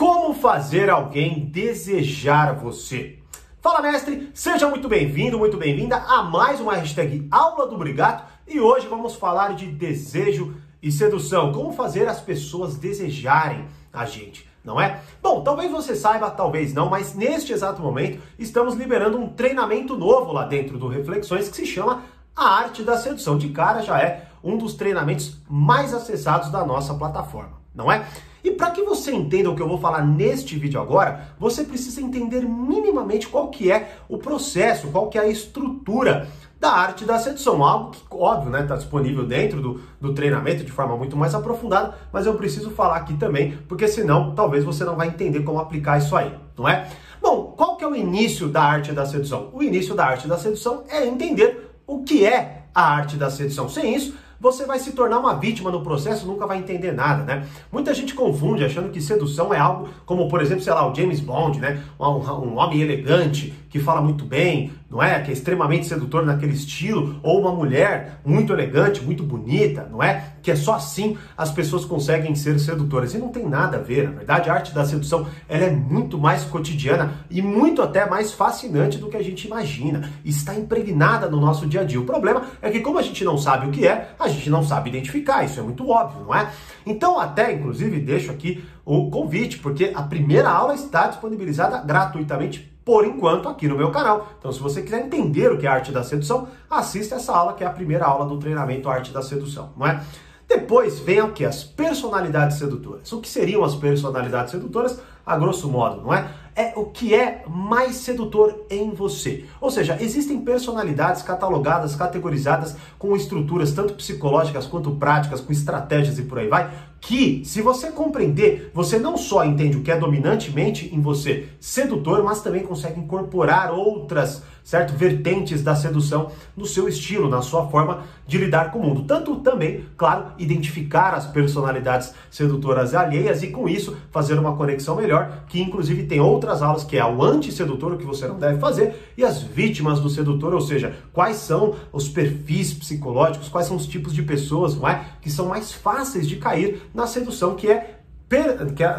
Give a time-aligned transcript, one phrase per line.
[0.00, 3.18] Como fazer alguém desejar você?
[3.60, 4.30] Fala, mestre!
[4.32, 9.14] Seja muito bem-vindo, muito bem-vinda a mais uma hashtag Aula do Brigato e hoje vamos
[9.14, 11.52] falar de desejo e sedução.
[11.52, 15.02] Como fazer as pessoas desejarem a gente, não é?
[15.22, 20.32] Bom, talvez você saiba, talvez não, mas neste exato momento estamos liberando um treinamento novo
[20.32, 22.04] lá dentro do Reflexões que se chama
[22.34, 23.36] A Arte da Sedução.
[23.36, 28.06] De cara já é um dos treinamentos mais acessados da nossa plataforma, não é?
[28.42, 32.00] E para que você entenda o que eu vou falar neste vídeo agora, você precisa
[32.00, 36.28] entender minimamente qual que é o processo, qual que é a estrutura
[36.60, 37.64] da arte da sedução.
[37.64, 41.94] Algo que, óbvio, está né, disponível dentro do, do treinamento de forma muito mais aprofundada,
[42.12, 45.98] mas eu preciso falar aqui também, porque senão talvez você não vai entender como aplicar
[45.98, 46.88] isso aí, não é?
[47.20, 49.50] Bom, qual que é o início da arte da sedução?
[49.52, 53.68] O início da arte da sedução é entender o que é a arte da sedução.
[53.68, 57.46] Sem isso, você vai se tornar uma vítima no processo, nunca vai entender nada, né?
[57.70, 61.20] Muita gente confunde achando que sedução é algo como, por exemplo, sei lá, o James
[61.20, 61.82] Bond, né?
[61.98, 65.20] Um, um homem elegante que fala muito bem, não é?
[65.20, 70.34] Que é extremamente sedutor naquele estilo, ou uma mulher muito elegante, muito bonita, não é?
[70.42, 73.14] Que é só assim as pessoas conseguem ser sedutoras.
[73.14, 76.18] E não tem nada a ver, na verdade, a arte da sedução ela é muito
[76.18, 80.10] mais cotidiana e muito até mais fascinante do que a gente imagina.
[80.24, 82.00] Está impregnada no nosso dia a dia.
[82.00, 84.64] O problema é que como a gente não sabe o que é, a gente não
[84.64, 85.44] sabe identificar.
[85.44, 86.50] Isso é muito óbvio, não é?
[86.84, 93.04] Então, até inclusive deixo aqui o convite, porque a primeira aula está disponibilizada gratuitamente por
[93.04, 94.28] enquanto, aqui no meu canal.
[94.38, 97.52] Então, se você quiser entender o que é a arte da sedução, assista essa aula,
[97.52, 100.02] que é a primeira aula do treinamento Arte da Sedução, não é?
[100.48, 101.44] Depois vem o que?
[101.44, 103.12] As personalidades sedutoras.
[103.12, 105.00] O que seriam as personalidades sedutoras?
[105.24, 106.28] A grosso modo, não é?
[106.60, 109.46] É o que é mais sedutor em você.
[109.62, 116.22] Ou seja, existem personalidades catalogadas, categorizadas com estruturas tanto psicológicas quanto práticas, com estratégias e
[116.22, 120.94] por aí vai, que, se você compreender, você não só entende o que é dominantemente
[120.94, 127.28] em você sedutor, mas também consegue incorporar outras, certo, vertentes da sedução no seu estilo,
[127.28, 129.04] na sua forma de lidar com o mundo.
[129.04, 135.44] Tanto também, claro, identificar as personalidades sedutoras alheias e com isso fazer uma conexão melhor,
[135.48, 139.12] que inclusive tem outras aulas que é o anti-sedutor, o que você não deve fazer,
[139.16, 143.86] e as vítimas do sedutor, ou seja, quais são os perfis psicológicos, quais são os
[143.86, 147.99] tipos de pessoas, não é, que são mais fáceis de cair na sedução, que é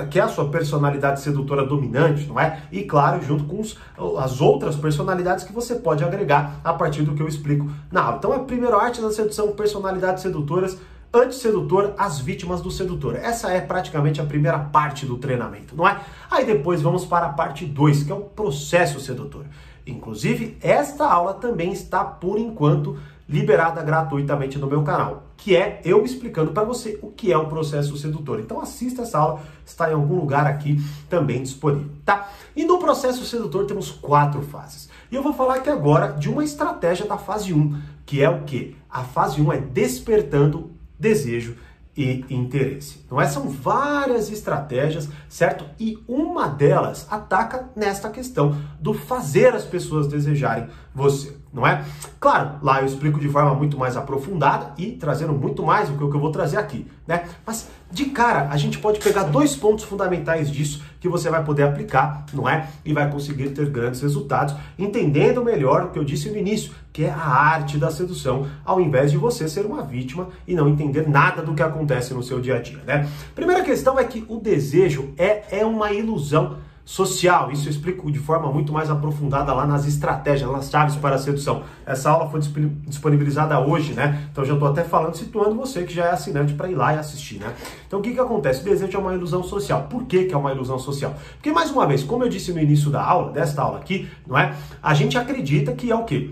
[0.10, 2.64] que é, a sua personalidade sedutora dominante, não é?
[2.70, 3.78] E claro, junto com os,
[4.20, 8.18] as outras personalidades que você pode agregar a partir do que eu explico na aula.
[8.18, 10.78] Então, a primeira arte da sedução, personalidades sedutoras,
[11.14, 13.16] antissedutor, as vítimas do sedutor.
[13.16, 15.98] Essa é praticamente a primeira parte do treinamento, não é?
[16.30, 19.46] Aí depois vamos para a parte 2, que é o processo sedutor.
[19.88, 26.06] Inclusive, esta aula também está, por enquanto, liberada gratuitamente no meu canal, que é eu
[26.06, 28.40] explicando para você o que é o processo sedutor.
[28.40, 30.80] Então assista essa aula, está em algum lugar aqui
[31.10, 32.30] também disponível, tá?
[32.56, 34.88] E no processo sedutor temos quatro fases.
[35.12, 38.44] E eu vou falar aqui agora de uma estratégia da fase 1, que é o
[38.44, 38.78] que?
[38.88, 40.70] A fase 1 é despertando
[41.00, 41.58] desejo
[41.98, 43.04] e interesse.
[43.10, 43.28] Não é?
[43.28, 45.66] São várias estratégias, certo?
[45.80, 51.84] E uma delas ataca nesta questão do fazer as pessoas desejarem você não é?
[52.20, 56.04] Claro, lá eu explico de forma muito mais aprofundada e trazendo muito mais do que
[56.04, 57.26] o que eu vou trazer aqui, né?
[57.46, 61.64] Mas de cara, a gente pode pegar dois pontos fundamentais disso que você vai poder
[61.64, 62.70] aplicar, não é?
[62.86, 67.04] E vai conseguir ter grandes resultados, entendendo melhor o que eu disse no início, que
[67.04, 71.10] é a arte da sedução, ao invés de você ser uma vítima e não entender
[71.10, 73.10] nada do que acontece no seu dia a dia, né?
[73.36, 77.52] Primeira questão é que o desejo é, é uma ilusão social.
[77.52, 81.18] Isso eu explico de forma muito mais aprofundada lá nas estratégias, nas chaves para a
[81.18, 81.64] sedução.
[81.86, 82.40] Essa aula foi
[82.88, 84.28] disponibilizada hoje, né?
[84.32, 87.00] Então já estou até falando, situando você que já é assinante para ir lá e
[87.00, 87.54] assistir, né?
[87.88, 88.62] Então o que, que acontece?
[88.62, 89.88] O desejo é uma ilusão social.
[89.90, 91.16] Por que, que é uma ilusão social?
[91.34, 94.38] Porque, mais uma vez, como eu disse no início da aula, desta aula aqui, não
[94.38, 94.56] é?
[94.82, 96.32] A gente acredita que é o quê?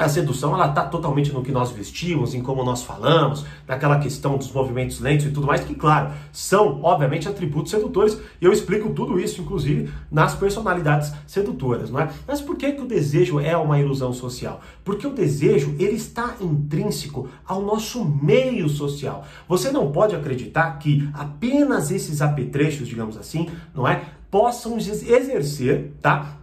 [0.00, 4.38] A sedução ela está totalmente no que nós vestimos, em como nós falamos, naquela questão
[4.38, 8.94] dos movimentos lentos e tudo mais, que, claro, são, obviamente, atributos sedutores, e eu explico
[8.94, 12.08] tudo isso, inclusive, nas personalidades sedutoras, não é?
[12.26, 14.62] Mas por que, que o desejo é uma ilusão social?
[14.82, 19.26] Porque o desejo, ele está intrínseco ao nosso meio social.
[19.46, 24.02] Você não pode acreditar que apenas esses apetrechos, digamos assim, não é?
[24.30, 26.38] Possam exercer, tá?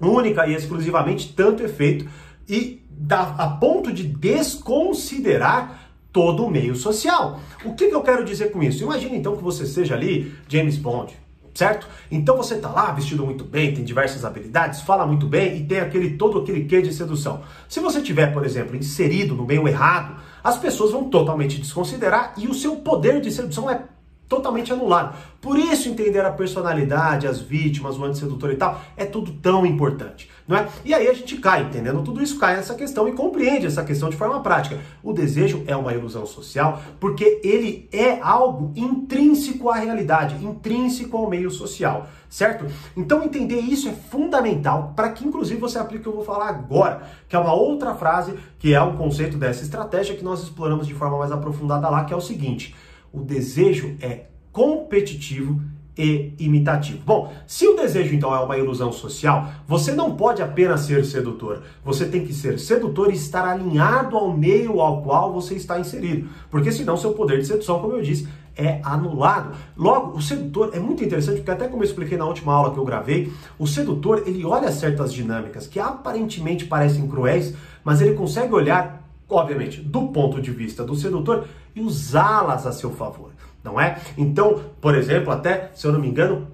[0.00, 2.08] Única e exclusivamente tanto efeito
[2.48, 2.80] e
[3.18, 7.40] a ponto de desconsiderar todo o meio social.
[7.64, 8.82] O que, que eu quero dizer com isso?
[8.82, 11.16] Imagina então que você seja ali James Bond,
[11.54, 11.88] certo?
[12.10, 15.80] Então você tá lá vestido muito bem, tem diversas habilidades, fala muito bem e tem
[15.80, 17.42] aquele todo aquele quê de sedução.
[17.68, 22.48] Se você tiver, por exemplo, inserido no meio errado, as pessoas vão totalmente desconsiderar e
[22.48, 23.84] o seu poder de sedução é
[24.30, 25.16] totalmente anulado.
[25.40, 30.30] Por isso entender a personalidade, as vítimas, o antissedutor e tal, é tudo tão importante,
[30.46, 30.68] não é?
[30.84, 34.08] E aí a gente cai, entendendo tudo isso, cai nessa questão e compreende essa questão
[34.08, 34.78] de forma prática.
[35.02, 41.28] O desejo é uma ilusão social porque ele é algo intrínseco à realidade, intrínseco ao
[41.28, 42.66] meio social, certo?
[42.96, 46.50] Então entender isso é fundamental para que inclusive você aplique o que eu vou falar
[46.50, 50.86] agora, que é uma outra frase que é o conceito dessa estratégia que nós exploramos
[50.86, 52.76] de forma mais aprofundada lá, que é o seguinte:
[53.12, 55.60] o desejo é competitivo
[55.96, 57.00] e imitativo.
[57.04, 61.62] Bom, se o desejo então é uma ilusão social, você não pode apenas ser sedutor.
[61.84, 66.28] Você tem que ser sedutor e estar alinhado ao meio ao qual você está inserido,
[66.50, 69.54] porque senão seu poder de sedução, como eu disse, é anulado.
[69.76, 72.78] Logo, o sedutor é muito interessante porque até como eu expliquei na última aula que
[72.78, 77.54] eu gravei, o sedutor, ele olha certas dinâmicas que aparentemente parecem cruéis,
[77.84, 82.90] mas ele consegue olhar obviamente, do ponto de vista do sedutor e usá-las a seu
[82.92, 83.30] favor,
[83.62, 83.98] não é?
[84.16, 86.48] Então, por exemplo, até, se eu não me engano,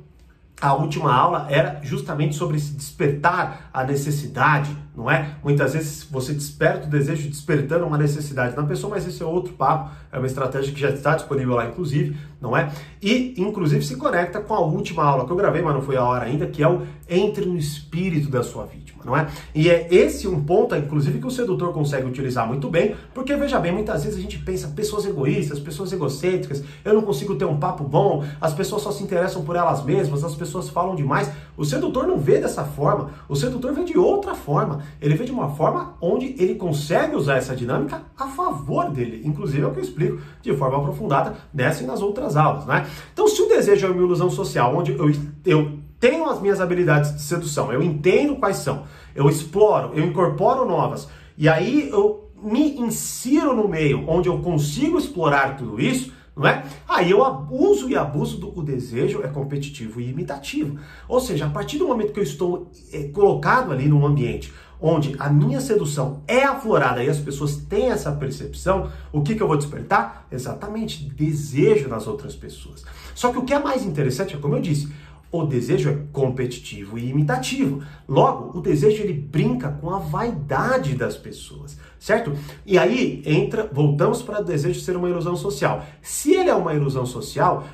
[0.61, 5.37] a última aula era justamente sobre se despertar a necessidade, não é?
[5.45, 9.53] Muitas vezes você desperta o desejo despertando uma necessidade na pessoa, mas esse é outro
[9.53, 12.71] papo, é uma estratégia que já está disponível lá, inclusive, não é?
[13.03, 16.05] E, inclusive, se conecta com a última aula que eu gravei, mas não foi a
[16.05, 19.29] hora ainda, que é o entre no espírito da sua vítima, não é?
[19.55, 23.61] E é esse um ponto, inclusive, que o sedutor consegue utilizar muito bem, porque, veja
[23.61, 27.59] bem, muitas vezes a gente pensa, pessoas egoístas, pessoas egocêntricas, eu não consigo ter um
[27.59, 31.31] papo bom, as pessoas só se interessam por elas mesmas, as pessoas falam demais.
[31.57, 34.83] O sedutor não vê dessa forma, o sedutor vê de outra forma.
[35.01, 39.23] Ele vê de uma forma onde ele consegue usar essa dinâmica a favor dele.
[39.25, 42.87] Inclusive é o que eu explico de forma aprofundada nessa e nas outras aulas, né?
[43.13, 45.11] Então, se o desejo é uma ilusão social, onde eu,
[45.45, 48.85] eu tenho as minhas habilidades de sedução, eu entendo quais são,
[49.15, 54.99] eu exploro, eu incorporo novas, e aí eu me insiro no meio onde eu consigo
[54.99, 56.65] explorar tudo isso, não é?
[56.87, 60.79] Aí eu abuso e abuso do o desejo é competitivo e imitativo.
[61.09, 65.15] Ou seja, a partir do momento que eu estou é, colocado ali num ambiente onde
[65.19, 69.49] a minha sedução é aflorada e as pessoas têm essa percepção, o que, que eu
[69.49, 70.27] vou despertar?
[70.31, 72.85] Exatamente desejo nas outras pessoas.
[73.15, 74.93] Só que o que é mais interessante é, como eu disse,
[75.33, 77.83] o desejo é competitivo e imitativo.
[78.09, 82.33] Logo, o desejo ele brinca com a vaidade das pessoas, certo?
[82.65, 85.85] E aí entra, voltamos para o desejo ser uma ilusão social.
[86.01, 87.67] Se ele é uma ilusão social,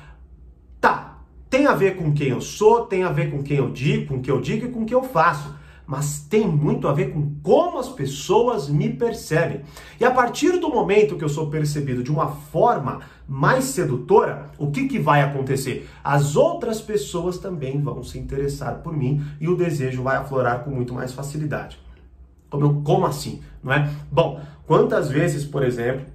[0.81, 4.07] tá, tem a ver com quem eu sou, tem a ver com quem eu digo,
[4.07, 6.93] com o que eu digo e com o que eu faço mas tem muito a
[6.93, 9.61] ver com como as pessoas me percebem.
[9.99, 14.71] E a partir do momento que eu sou percebido de uma forma mais sedutora, o
[14.71, 15.89] que, que vai acontecer?
[16.03, 20.71] As outras pessoas também vão se interessar por mim e o desejo vai aflorar com
[20.71, 21.77] muito mais facilidade.
[22.49, 23.41] Como, como assim?
[23.63, 23.89] Não é?
[24.11, 26.05] Bom, quantas vezes, por exemplo,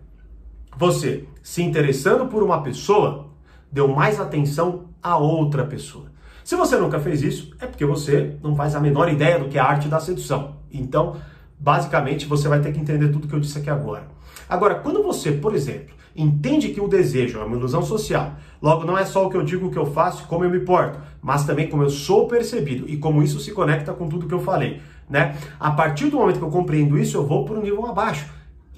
[0.77, 3.27] você se interessando por uma pessoa
[3.71, 6.07] deu mais atenção a outra pessoa?
[6.49, 9.59] Se você nunca fez isso, é porque você não faz a menor ideia do que
[9.59, 10.57] é a arte da sedução.
[10.73, 11.17] Então,
[11.61, 14.09] basicamente, você vai ter que entender tudo que eu disse aqui agora.
[14.49, 18.97] Agora, quando você, por exemplo, entende que o desejo é uma ilusão social, logo não
[18.97, 21.45] é só o que eu digo, o que eu faço, como eu me porto, mas
[21.45, 24.81] também como eu sou percebido e como isso se conecta com tudo que eu falei,
[25.07, 25.37] né?
[25.61, 28.25] A partir do momento que eu compreendo isso, eu vou para um nível abaixo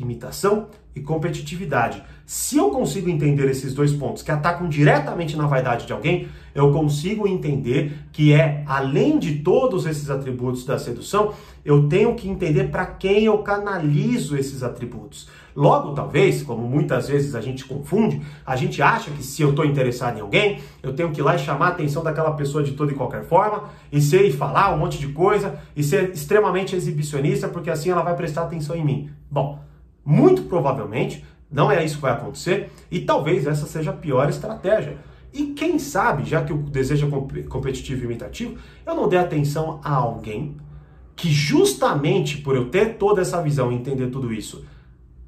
[0.00, 2.02] imitação e competitividade.
[2.32, 6.72] Se eu consigo entender esses dois pontos que atacam diretamente na vaidade de alguém, eu
[6.72, 11.34] consigo entender que é, além de todos esses atributos da sedução,
[11.64, 15.28] eu tenho que entender para quem eu canalizo esses atributos.
[15.56, 19.64] Logo, talvez, como muitas vezes a gente confunde, a gente acha que se eu estou
[19.64, 22.74] interessado em alguém, eu tenho que ir lá e chamar a atenção daquela pessoa de
[22.74, 26.76] toda e qualquer forma, e ser e falar um monte de coisa, e ser extremamente
[26.76, 29.10] exibicionista, porque assim ela vai prestar atenção em mim.
[29.28, 29.58] Bom,
[30.04, 34.98] muito provavelmente não é isso que vai acontecer e talvez essa seja a pior estratégia.
[35.32, 39.80] E quem sabe, já que o desejo é competitivo e imitativo, eu não dê atenção
[39.82, 40.56] a alguém
[41.14, 44.64] que justamente por eu ter toda essa visão e entender tudo isso,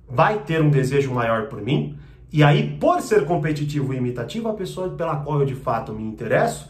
[0.08, 1.98] vai ter um desejo maior por mim,
[2.32, 6.02] e aí por ser competitivo e imitativo, a pessoa pela qual eu de fato me
[6.02, 6.68] interesso,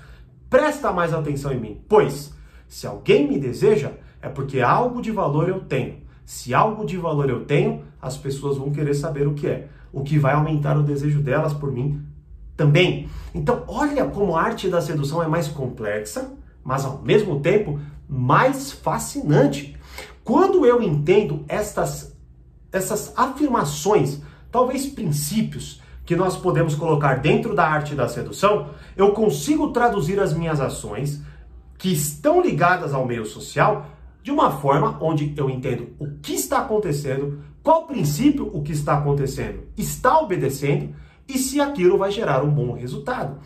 [0.51, 1.81] presta mais atenção em mim.
[1.89, 2.35] Pois,
[2.67, 5.99] se alguém me deseja, é porque algo de valor eu tenho.
[6.25, 10.03] Se algo de valor eu tenho, as pessoas vão querer saber o que é, o
[10.03, 12.05] que vai aumentar o desejo delas por mim
[12.57, 13.09] também.
[13.33, 16.33] Então, olha como a arte da sedução é mais complexa,
[16.65, 19.77] mas ao mesmo tempo mais fascinante.
[20.25, 22.17] Quando eu entendo estas,
[22.71, 29.71] essas afirmações, talvez princípios, que nós podemos colocar dentro da arte da sedução, eu consigo
[29.71, 31.23] traduzir as minhas ações
[31.79, 33.87] que estão ligadas ao meio social
[34.23, 38.99] de uma forma onde eu entendo o que está acontecendo, qual princípio o que está
[38.99, 40.95] acontecendo está obedecendo,
[41.29, 43.37] e se aquilo vai gerar um bom resultado.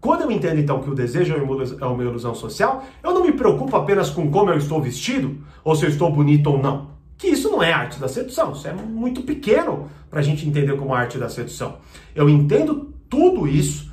[0.00, 3.76] Quando eu entendo então que o desejo é uma ilusão social, eu não me preocupo
[3.76, 6.96] apenas com como eu estou vestido, ou se eu estou bonito ou não.
[7.18, 10.76] Que isso não é arte da sedução, isso é muito pequeno para a gente entender
[10.76, 11.78] como arte da sedução.
[12.14, 13.85] Eu entendo tudo isso,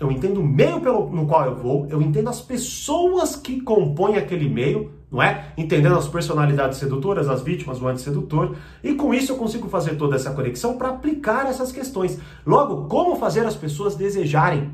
[0.00, 4.16] eu entendo o meio pelo, no qual eu vou, eu entendo as pessoas que compõem
[4.16, 5.52] aquele meio, não é?
[5.58, 10.16] Entendendo as personalidades sedutoras, as vítimas, o antissedutor, e com isso eu consigo fazer toda
[10.16, 12.18] essa conexão para aplicar essas questões.
[12.46, 14.70] Logo, como fazer as pessoas desejarem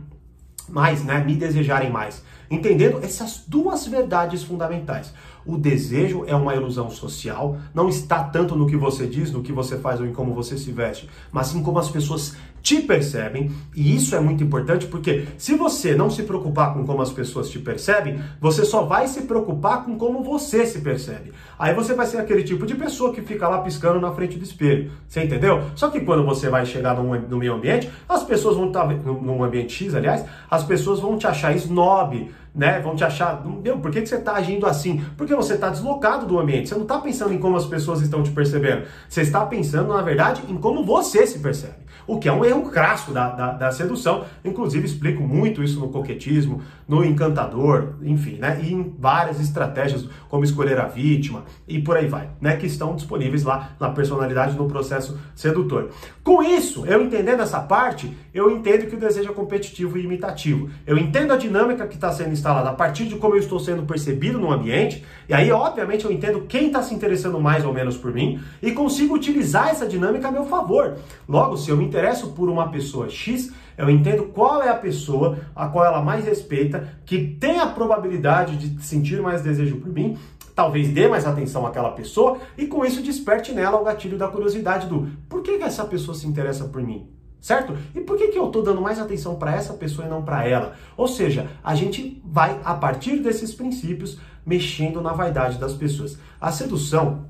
[0.68, 1.22] mais, né?
[1.24, 2.22] Me desejarem mais.
[2.48, 5.12] Entendendo essas duas verdades fundamentais.
[5.46, 9.52] O desejo é uma ilusão social, não está tanto no que você diz, no que
[9.52, 12.36] você faz ou em como você se veste, mas sim como as pessoas
[12.66, 17.00] te percebem, e isso é muito importante porque se você não se preocupar com como
[17.00, 21.32] as pessoas te percebem, você só vai se preocupar com como você se percebe.
[21.56, 24.42] Aí você vai ser aquele tipo de pessoa que fica lá piscando na frente do
[24.42, 24.90] espelho.
[25.06, 25.62] Você entendeu?
[25.76, 28.84] Só que quando você vai chegar no, meio ambiente, as pessoas vão estar.
[28.84, 32.80] Tá, num ambiente X, aliás, as pessoas vão te achar snob né?
[32.80, 35.04] Vão te achar, meu, por que, que você está agindo assim?
[35.16, 36.70] Porque você está deslocado do ambiente.
[36.70, 38.86] Você não está pensando em como as pessoas estão te percebendo.
[39.08, 41.85] Você está pensando, na verdade, em como você se percebe.
[42.06, 44.24] O que é um erro crasso da, da, da sedução.
[44.44, 48.60] Inclusive, explico muito isso no coquetismo, no encantador, enfim, né?
[48.62, 52.56] E em várias estratégias, como escolher a vítima e por aí vai, né?
[52.56, 55.90] Que estão disponíveis lá na personalidade, no processo sedutor.
[56.22, 60.70] Com isso, eu entendendo essa parte, eu entendo que o desejo é competitivo e imitativo.
[60.86, 63.82] Eu entendo a dinâmica que está sendo instalada a partir de como eu estou sendo
[63.82, 67.96] percebido no ambiente, e aí, obviamente, eu entendo quem está se interessando mais ou menos
[67.96, 70.96] por mim e consigo utilizar essa dinâmica a meu favor.
[71.28, 75.38] Logo, se eu me interesso por uma pessoa X, eu entendo qual é a pessoa
[75.54, 80.18] a qual ela mais respeita, que tem a probabilidade de sentir mais desejo por mim,
[80.54, 84.86] talvez dê mais atenção àquela pessoa e com isso desperte nela o gatilho da curiosidade
[84.86, 87.08] do por que, que essa pessoa se interessa por mim?
[87.40, 87.76] certo?
[87.94, 90.44] E por que, que eu estou dando mais atenção para essa pessoa e não para
[90.48, 90.74] ela?
[90.96, 96.18] Ou seja, a gente vai, a partir desses princípios, mexendo na vaidade das pessoas.
[96.40, 97.26] A sedução,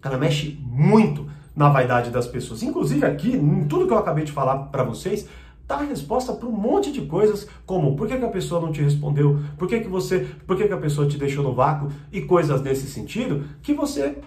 [0.00, 2.62] ela mexe muito na vaidade das pessoas.
[2.62, 5.26] Inclusive aqui, em tudo que eu acabei de falar para vocês,
[5.66, 8.70] tá a resposta para um monte de coisas, como por que, que a pessoa não
[8.70, 11.90] te respondeu, por que, que você, por que, que a pessoa te deixou no vácuo
[12.12, 14.18] e coisas nesse sentido, que você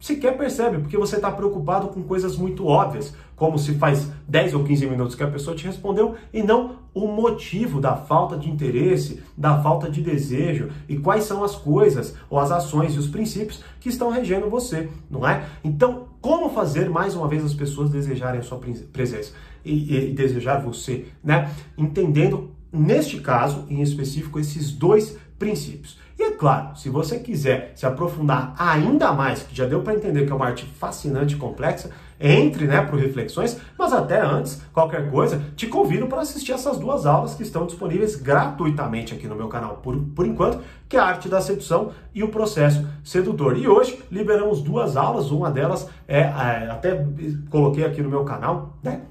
[0.00, 4.64] sequer percebe, porque você está preocupado com coisas muito óbvias, como se faz 10 ou
[4.64, 9.22] 15 minutos que a pessoa te respondeu, e não o motivo da falta de interesse,
[9.36, 13.62] da falta de desejo, e quais são as coisas, ou as ações e os princípios
[13.80, 15.44] que estão regendo você, não é?
[15.62, 18.60] Então, como fazer mais uma vez as pessoas desejarem a sua
[18.92, 19.32] presença
[19.64, 21.50] e, e desejar você, né?
[21.76, 25.98] Entendendo, neste caso em específico, esses dois princípios.
[26.18, 30.26] E é claro, se você quiser se aprofundar ainda mais, que já deu para entender
[30.26, 31.90] que é uma arte fascinante e complexa,
[32.20, 37.06] entre né, para Reflexões, mas até antes, qualquer coisa, te convido para assistir essas duas
[37.06, 41.04] aulas que estão disponíveis gratuitamente aqui no meu canal, por, por enquanto, que é a
[41.04, 43.56] arte da sedução e o processo sedutor.
[43.56, 47.06] E hoje liberamos duas aulas, uma delas é, é até
[47.50, 49.02] coloquei aqui no meu canal, né?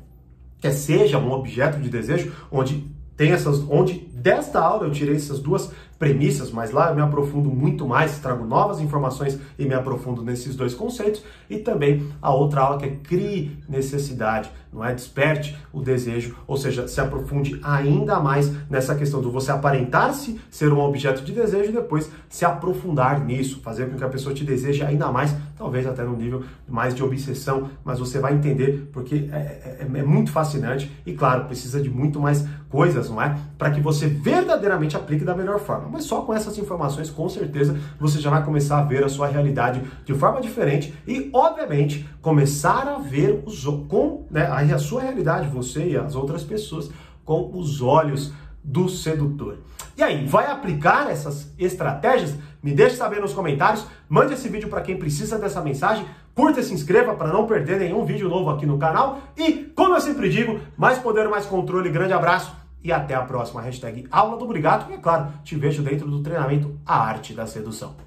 [0.60, 5.16] Que é seja um objeto de desejo, onde tem essas, onde desta aula eu tirei
[5.16, 9.74] essas duas premissas, mas lá eu me aprofundo muito mais, trago novas informações e me
[9.74, 11.24] aprofundo nesses dois conceitos.
[11.50, 14.94] E também a outra aula que é crie necessidade, não é?
[14.94, 20.72] Desperte o desejo, ou seja, se aprofunde ainda mais nessa questão do você aparentar-se ser
[20.72, 24.44] um objeto de desejo e depois se aprofundar nisso, fazer com que a pessoa te
[24.44, 29.30] deseje ainda mais, talvez até no nível mais de obsessão, mas você vai entender porque
[29.32, 33.38] é, é, é muito fascinante e, claro, precisa de muito mais coisas, não é?
[33.58, 35.90] Para que você verdadeiramente aplique da melhor forma.
[35.92, 39.28] Mas só com essas informações, com certeza, você já vai começar a ver a sua
[39.28, 45.48] realidade de forma diferente e, obviamente, começar a ver os, com né, a sua realidade,
[45.48, 46.90] você e as outras pessoas,
[47.24, 48.32] com os olhos
[48.64, 49.60] do sedutor.
[49.98, 52.36] E aí, vai aplicar essas estratégias?
[52.62, 56.64] Me deixe saber nos comentários, mande esse vídeo para quem precisa dessa mensagem, curta e
[56.64, 60.30] se inscreva para não perder nenhum vídeo novo aqui no canal e, como eu sempre
[60.30, 64.92] digo, mais poder, mais controle, grande abraço e até a próxima hashtag Aula do Brigato.
[64.92, 68.07] E é claro, te vejo dentro do treinamento A Arte da Sedução.